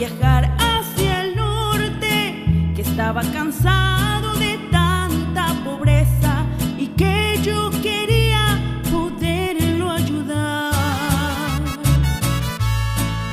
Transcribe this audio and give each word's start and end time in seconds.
viajar 0.00 0.50
hacia 0.56 1.24
el 1.24 1.36
norte, 1.36 2.72
que 2.74 2.80
estaba 2.80 3.20
cansado 3.20 4.32
de 4.36 4.58
tanta 4.70 5.52
pobreza 5.62 6.46
y 6.78 6.86
que 7.00 7.38
yo 7.42 7.70
quería 7.82 8.58
poderlo 8.90 9.90
ayudar. 9.90 11.60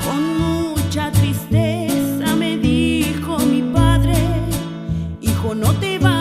Con 0.05 0.21
mucha 0.39 1.09
tristeza 1.09 2.35
me 2.35 2.57
dijo 2.57 3.39
mi 3.39 3.61
padre, 3.61 4.17
hijo 5.21 5.55
no 5.55 5.71
te 5.75 5.97
vayas, 5.99 6.16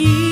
eat. 0.00 0.29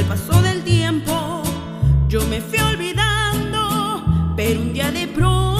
el 0.00 0.06
paso 0.06 0.40
del 0.40 0.62
tiempo 0.62 1.42
yo 2.08 2.24
me 2.26 2.40
fui 2.40 2.58
olvidando, 2.58 4.02
pero 4.34 4.60
un 4.60 4.72
día 4.72 4.90
de 4.90 5.06
pronto. 5.06 5.59